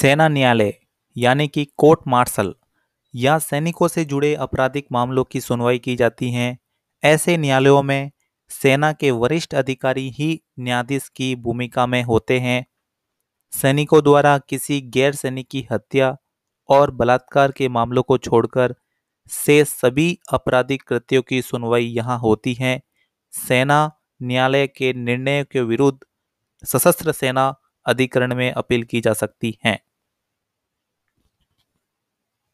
[0.00, 0.72] सेना न्यायालय
[1.16, 2.54] यानी कि कोर्ट मार्शल,
[3.14, 6.56] या सैनिकों से जुड़े आपराधिक मामलों की सुनवाई की जाती है।
[7.02, 8.10] ऐसे न्यायालयों में
[8.50, 10.28] सेना के वरिष्ठ अधिकारी ही
[10.58, 12.64] न्यायाधीश की भूमिका में होते हैं।
[13.52, 16.16] सैनिकों द्वारा किसी गैर सैनिक की हत्या
[16.68, 18.74] और बलात्कार के मामलों को छोड़कर
[19.30, 22.80] से सभी आपराधिक कृत्यों की सुनवाई यहाँ होती है।
[23.32, 23.90] सेना
[24.22, 25.98] न्यायालय के निर्णय के विरुद्ध
[26.64, 27.54] सशस्त्र सेना
[27.86, 29.78] अधिकरण में अपील की जा सकती है।